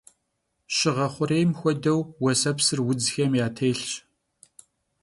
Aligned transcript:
Şığe 0.75 1.07
xhurêym 1.13 1.51
xuedeu, 1.59 1.99
vuesepsır 2.19 2.79
vudzxem 2.85 3.33
yatêlhş. 3.39 3.91